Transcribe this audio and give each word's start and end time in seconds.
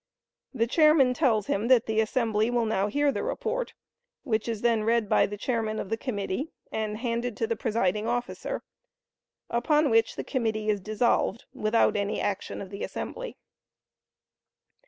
The 0.51 0.65
chairman 0.65 1.13
tells 1.13 1.45
him 1.45 1.67
that 1.67 1.85
the 1.85 1.99
assembly 2.01 2.49
will 2.49 2.65
now 2.65 2.87
hear 2.87 3.11
the 3.11 3.21
report, 3.21 3.75
which 4.23 4.49
is 4.49 4.61
then 4.61 4.83
read 4.83 5.07
by 5.07 5.27
the 5.27 5.37
chairman 5.37 5.77
of 5.77 5.89
the 5.91 5.95
committee, 5.95 6.49
and 6.71 6.97
handed 6.97 7.37
to 7.37 7.45
the 7.45 7.55
presiding 7.55 8.07
officer, 8.07 8.63
upon 9.47 9.91
which 9.91 10.15
the 10.15 10.23
committee 10.23 10.69
is 10.71 10.79
dissolved 10.81 11.45
without 11.53 11.95
any 11.95 12.19
action 12.19 12.63
of 12.63 12.71
the 12.71 12.83
assembly. 12.83 13.37